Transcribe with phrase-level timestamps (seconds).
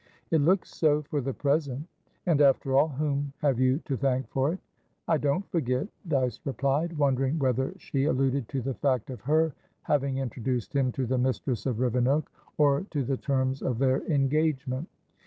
[0.31, 1.85] "It looks so, for the present."
[2.25, 4.59] "And, after all, whom have you to thank for it?"
[5.07, 9.53] "I don't forget," Dyce replied, wondering whether she alluded to the fact of her
[9.83, 14.89] having introduced him to the mistress of Rivenoak, or to the terms of their engagement.